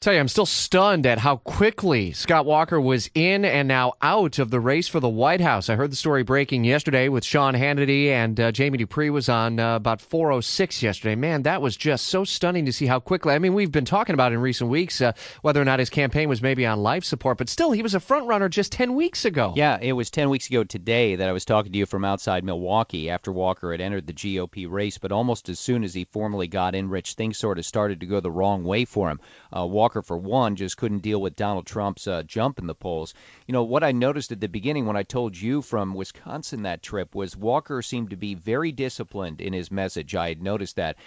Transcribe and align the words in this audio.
Tell 0.00 0.12
you, 0.12 0.20
I'm 0.20 0.28
still 0.28 0.46
stunned 0.46 1.06
at 1.06 1.18
how 1.18 1.38
quickly 1.38 2.12
Scott 2.12 2.46
Walker 2.46 2.80
was 2.80 3.10
in 3.16 3.44
and 3.44 3.66
now 3.66 3.94
out 4.00 4.38
of 4.38 4.52
the 4.52 4.60
race 4.60 4.86
for 4.86 5.00
the 5.00 5.08
White 5.08 5.40
House. 5.40 5.68
I 5.68 5.74
heard 5.74 5.90
the 5.90 5.96
story 5.96 6.22
breaking 6.22 6.62
yesterday 6.62 7.08
with 7.08 7.24
Sean 7.24 7.54
Hannity 7.54 8.06
and 8.06 8.38
uh, 8.38 8.52
Jamie 8.52 8.78
Dupree 8.78 9.10
was 9.10 9.28
on 9.28 9.58
uh, 9.58 9.74
about 9.74 9.98
4:06 9.98 10.82
yesterday. 10.82 11.16
Man, 11.16 11.42
that 11.42 11.60
was 11.60 11.76
just 11.76 12.06
so 12.06 12.22
stunning 12.22 12.64
to 12.66 12.72
see 12.72 12.86
how 12.86 13.00
quickly. 13.00 13.34
I 13.34 13.40
mean, 13.40 13.54
we've 13.54 13.72
been 13.72 13.84
talking 13.84 14.14
about 14.14 14.32
in 14.32 14.38
recent 14.38 14.70
weeks 14.70 15.00
uh, 15.00 15.14
whether 15.42 15.60
or 15.60 15.64
not 15.64 15.80
his 15.80 15.90
campaign 15.90 16.28
was 16.28 16.40
maybe 16.40 16.64
on 16.64 16.80
life 16.80 17.02
support, 17.02 17.36
but 17.36 17.48
still, 17.48 17.72
he 17.72 17.82
was 17.82 17.96
a 17.96 17.98
front 17.98 18.28
runner 18.28 18.48
just 18.48 18.70
10 18.70 18.94
weeks 18.94 19.24
ago. 19.24 19.52
Yeah, 19.56 19.78
it 19.82 19.94
was 19.94 20.12
10 20.12 20.30
weeks 20.30 20.48
ago 20.48 20.62
today 20.62 21.16
that 21.16 21.28
I 21.28 21.32
was 21.32 21.44
talking 21.44 21.72
to 21.72 21.78
you 21.78 21.86
from 21.86 22.04
outside 22.04 22.44
Milwaukee 22.44 23.10
after 23.10 23.32
Walker 23.32 23.72
had 23.72 23.80
entered 23.80 24.06
the 24.06 24.12
GOP 24.12 24.70
race. 24.70 24.96
But 24.96 25.10
almost 25.10 25.48
as 25.48 25.58
soon 25.58 25.82
as 25.82 25.92
he 25.92 26.04
formally 26.04 26.46
got 26.46 26.76
in, 26.76 26.88
Rich, 26.88 27.14
things 27.14 27.36
sort 27.36 27.58
of 27.58 27.66
started 27.66 27.98
to 27.98 28.06
go 28.06 28.20
the 28.20 28.30
wrong 28.30 28.62
way 28.62 28.84
for 28.84 29.10
him. 29.10 29.18
Uh, 29.52 29.66
Walker, 29.88 30.02
for 30.02 30.18
one, 30.18 30.54
just 30.54 30.76
couldn't 30.76 30.98
deal 30.98 31.18
with 31.18 31.34
Donald 31.34 31.64
Trump's 31.64 32.06
uh, 32.06 32.22
jump 32.22 32.58
in 32.58 32.66
the 32.66 32.74
polls. 32.74 33.14
You 33.46 33.54
know, 33.54 33.62
what 33.62 33.82
I 33.82 33.90
noticed 33.90 34.30
at 34.30 34.38
the 34.38 34.46
beginning 34.46 34.84
when 34.84 34.98
I 34.98 35.02
told 35.02 35.34
you 35.34 35.62
from 35.62 35.94
Wisconsin 35.94 36.60
that 36.64 36.82
trip 36.82 37.14
was 37.14 37.38
Walker 37.38 37.80
seemed 37.80 38.10
to 38.10 38.16
be 38.16 38.34
very 38.34 38.70
disciplined 38.70 39.40
in 39.40 39.54
his 39.54 39.70
message. 39.70 40.14
I 40.14 40.28
had 40.28 40.42
noticed 40.42 40.76
that. 40.76 40.98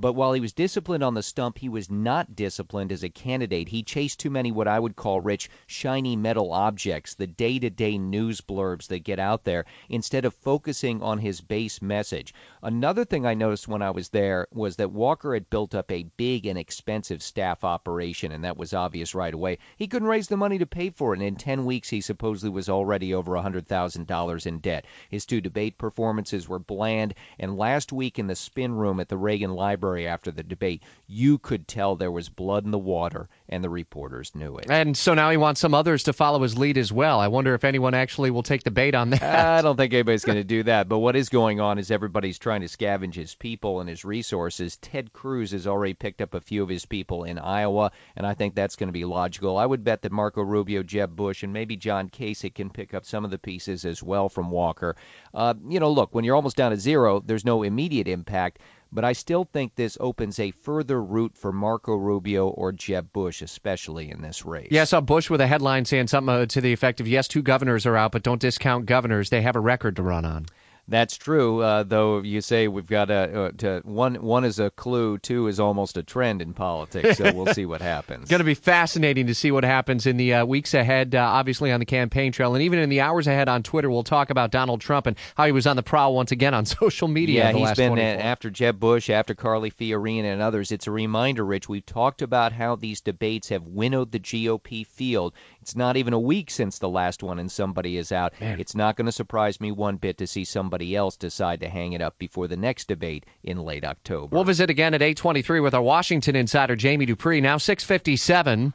But 0.00 0.12
while 0.12 0.32
he 0.32 0.40
was 0.40 0.52
disciplined 0.52 1.02
on 1.02 1.14
the 1.14 1.24
stump, 1.24 1.58
he 1.58 1.68
was 1.68 1.90
not 1.90 2.36
disciplined 2.36 2.92
as 2.92 3.02
a 3.02 3.08
candidate. 3.08 3.70
He 3.70 3.82
chased 3.82 4.20
too 4.20 4.30
many 4.30 4.52
what 4.52 4.68
I 4.68 4.78
would 4.78 4.94
call 4.94 5.20
rich, 5.20 5.50
shiny 5.66 6.14
metal 6.14 6.52
objects, 6.52 7.16
the 7.16 7.26
day 7.26 7.58
to 7.58 7.68
day 7.68 7.98
news 7.98 8.40
blurbs 8.40 8.86
that 8.86 9.00
get 9.00 9.18
out 9.18 9.42
there, 9.42 9.64
instead 9.88 10.24
of 10.24 10.34
focusing 10.34 11.02
on 11.02 11.18
his 11.18 11.40
base 11.40 11.82
message. 11.82 12.32
Another 12.62 13.04
thing 13.04 13.26
I 13.26 13.34
noticed 13.34 13.66
when 13.66 13.82
I 13.82 13.90
was 13.90 14.10
there 14.10 14.46
was 14.52 14.76
that 14.76 14.92
Walker 14.92 15.34
had 15.34 15.50
built 15.50 15.74
up 15.74 15.90
a 15.90 16.06
big 16.16 16.46
and 16.46 16.56
expensive 16.56 17.20
staff 17.20 17.64
operation, 17.64 18.30
and 18.30 18.44
that 18.44 18.56
was 18.56 18.72
obvious 18.72 19.16
right 19.16 19.34
away. 19.34 19.58
He 19.76 19.88
couldn't 19.88 20.06
raise 20.06 20.28
the 20.28 20.36
money 20.36 20.58
to 20.58 20.66
pay 20.66 20.90
for 20.90 21.12
it, 21.12 21.16
and 21.16 21.26
in 21.26 21.34
10 21.34 21.64
weeks 21.64 21.90
he 21.90 22.00
supposedly 22.00 22.50
was 22.50 22.68
already 22.68 23.12
over 23.12 23.32
$100,000 23.32 24.46
in 24.46 24.58
debt. 24.60 24.84
His 25.10 25.26
two 25.26 25.40
debate 25.40 25.76
performances 25.76 26.48
were 26.48 26.60
bland, 26.60 27.14
and 27.36 27.58
last 27.58 27.92
week 27.92 28.16
in 28.16 28.28
the 28.28 28.36
spin 28.36 28.74
room 28.74 29.00
at 29.00 29.08
the 29.08 29.18
Reagan 29.18 29.54
Library, 29.54 29.87
after 29.96 30.30
the 30.30 30.42
debate, 30.42 30.82
you 31.06 31.38
could 31.38 31.66
tell 31.66 31.96
there 31.96 32.10
was 32.10 32.28
blood 32.28 32.64
in 32.64 32.70
the 32.70 32.78
water, 32.78 33.28
and 33.48 33.64
the 33.64 33.70
reporters 33.70 34.34
knew 34.34 34.56
it. 34.58 34.66
And 34.70 34.96
so 34.96 35.14
now 35.14 35.30
he 35.30 35.36
wants 35.36 35.60
some 35.60 35.74
others 35.74 36.02
to 36.04 36.12
follow 36.12 36.42
his 36.42 36.58
lead 36.58 36.76
as 36.76 36.92
well. 36.92 37.20
I 37.20 37.28
wonder 37.28 37.54
if 37.54 37.64
anyone 37.64 37.94
actually 37.94 38.30
will 38.30 38.42
take 38.42 38.64
the 38.64 38.70
bait 38.70 38.94
on 38.94 39.10
that. 39.10 39.22
I 39.22 39.62
don't 39.62 39.76
think 39.76 39.94
anybody's 39.94 40.24
going 40.24 40.36
to 40.38 40.44
do 40.44 40.62
that. 40.64 40.88
But 40.88 40.98
what 40.98 41.16
is 41.16 41.28
going 41.28 41.60
on 41.60 41.78
is 41.78 41.90
everybody's 41.90 42.38
trying 42.38 42.60
to 42.60 42.66
scavenge 42.66 43.14
his 43.14 43.34
people 43.34 43.80
and 43.80 43.88
his 43.88 44.04
resources. 44.04 44.76
Ted 44.76 45.12
Cruz 45.12 45.52
has 45.52 45.66
already 45.66 45.94
picked 45.94 46.20
up 46.20 46.34
a 46.34 46.40
few 46.40 46.62
of 46.62 46.68
his 46.68 46.84
people 46.84 47.24
in 47.24 47.38
Iowa, 47.38 47.90
and 48.16 48.26
I 48.26 48.34
think 48.34 48.54
that's 48.54 48.76
going 48.76 48.88
to 48.88 48.92
be 48.92 49.04
logical. 49.04 49.56
I 49.56 49.66
would 49.66 49.84
bet 49.84 50.02
that 50.02 50.12
Marco 50.12 50.42
Rubio, 50.42 50.82
Jeb 50.82 51.16
Bush, 51.16 51.42
and 51.42 51.52
maybe 51.52 51.76
John 51.76 52.08
Kasich 52.10 52.54
can 52.54 52.70
pick 52.70 52.94
up 52.94 53.04
some 53.04 53.24
of 53.24 53.30
the 53.30 53.38
pieces 53.38 53.84
as 53.84 54.02
well 54.02 54.28
from 54.28 54.50
Walker. 54.50 54.96
Uh, 55.32 55.54
you 55.68 55.80
know, 55.80 55.90
look, 55.90 56.14
when 56.14 56.24
you're 56.24 56.36
almost 56.36 56.56
down 56.56 56.70
to 56.70 56.76
zero, 56.76 57.20
there's 57.24 57.44
no 57.44 57.62
immediate 57.62 58.08
impact 58.08 58.58
but 58.92 59.04
I 59.04 59.12
still 59.12 59.44
think 59.44 59.74
this 59.74 59.96
opens 60.00 60.38
a 60.38 60.50
further 60.50 61.02
route 61.02 61.36
for 61.36 61.52
Marco 61.52 61.94
Rubio 61.94 62.48
or 62.48 62.72
Jeb 62.72 63.12
Bush, 63.12 63.42
especially 63.42 64.10
in 64.10 64.22
this 64.22 64.44
race. 64.44 64.68
Yeah, 64.70 64.82
I 64.82 64.84
saw 64.84 65.00
Bush 65.00 65.30
with 65.30 65.40
a 65.40 65.46
headline 65.46 65.84
saying 65.84 66.08
something 66.08 66.34
uh, 66.34 66.46
to 66.46 66.60
the 66.60 66.72
effect 66.72 67.00
of, 67.00 67.08
yes, 67.08 67.28
two 67.28 67.42
governors 67.42 67.86
are 67.86 67.96
out, 67.96 68.12
but 68.12 68.22
don't 68.22 68.40
discount 68.40 68.86
governors. 68.86 69.30
They 69.30 69.42
have 69.42 69.56
a 69.56 69.60
record 69.60 69.96
to 69.96 70.02
run 70.02 70.24
on. 70.24 70.46
That's 70.88 71.18
true, 71.18 71.60
uh, 71.60 71.82
though 71.82 72.22
you 72.22 72.40
say 72.40 72.66
we've 72.66 72.86
got 72.86 73.10
a 73.10 73.44
uh, 73.44 73.50
to, 73.58 73.82
one. 73.84 74.14
One 74.16 74.44
is 74.44 74.58
a 74.58 74.70
clue, 74.70 75.18
two 75.18 75.46
is 75.46 75.60
almost 75.60 75.98
a 75.98 76.02
trend 76.02 76.40
in 76.40 76.54
politics. 76.54 77.18
So 77.18 77.30
we'll 77.34 77.52
see 77.52 77.66
what 77.66 77.82
happens. 77.82 78.28
Going 78.30 78.38
to 78.38 78.44
be 78.44 78.54
fascinating 78.54 79.26
to 79.26 79.34
see 79.34 79.50
what 79.50 79.64
happens 79.64 80.06
in 80.06 80.16
the 80.16 80.32
uh, 80.34 80.46
weeks 80.46 80.72
ahead. 80.72 81.14
Uh, 81.14 81.18
obviously 81.18 81.70
on 81.70 81.80
the 81.80 81.86
campaign 81.86 82.32
trail, 82.32 82.54
and 82.54 82.62
even 82.62 82.78
in 82.78 82.88
the 82.88 83.02
hours 83.02 83.26
ahead 83.26 83.48
on 83.48 83.62
Twitter, 83.62 83.90
we'll 83.90 84.02
talk 84.02 84.30
about 84.30 84.50
Donald 84.50 84.80
Trump 84.80 85.06
and 85.06 85.16
how 85.36 85.44
he 85.44 85.52
was 85.52 85.66
on 85.66 85.76
the 85.76 85.82
prowl 85.82 86.14
once 86.14 86.32
again 86.32 86.54
on 86.54 86.64
social 86.66 87.08
media. 87.08 87.44
Yeah, 87.44 87.52
he's 87.52 87.76
been 87.76 87.90
24. 87.90 88.22
after 88.22 88.48
Jeb 88.48 88.80
Bush, 88.80 89.10
after 89.10 89.34
Carly 89.34 89.70
Fiorina, 89.70 90.32
and 90.32 90.40
others. 90.40 90.72
It's 90.72 90.86
a 90.86 90.90
reminder, 90.90 91.44
Rich. 91.44 91.68
We've 91.68 91.84
talked 91.84 92.22
about 92.22 92.52
how 92.52 92.76
these 92.76 93.00
debates 93.00 93.48
have 93.50 93.66
winnowed 93.66 94.12
the 94.12 94.20
GOP 94.20 94.86
field. 94.86 95.34
It's 95.60 95.76
not 95.76 95.98
even 95.98 96.14
a 96.14 96.18
week 96.18 96.50
since 96.50 96.78
the 96.78 96.88
last 96.88 97.22
one, 97.22 97.38
and 97.38 97.52
somebody 97.52 97.98
is 97.98 98.10
out. 98.10 98.32
Man. 98.40 98.58
It's 98.58 98.74
not 98.74 98.96
going 98.96 99.06
to 99.06 99.12
surprise 99.12 99.60
me 99.60 99.70
one 99.70 99.96
bit 99.96 100.16
to 100.18 100.26
see 100.26 100.44
somebody 100.78 100.94
else 100.94 101.16
decide 101.16 101.58
to 101.58 101.68
hang 101.68 101.92
it 101.92 102.00
up 102.00 102.16
before 102.20 102.46
the 102.46 102.56
next 102.56 102.86
debate 102.86 103.26
in 103.42 103.58
late 103.58 103.84
October. 103.84 104.36
We'll 104.36 104.44
visit 104.44 104.70
again 104.70 104.94
at 104.94 105.02
823 105.02 105.58
with 105.58 105.74
our 105.74 105.82
Washington 105.82 106.36
insider, 106.36 106.76
Jamie 106.76 107.04
Dupree. 107.04 107.40
Now 107.40 107.58
657. 107.58 108.66